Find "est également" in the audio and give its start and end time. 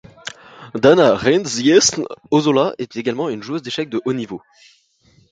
2.79-3.29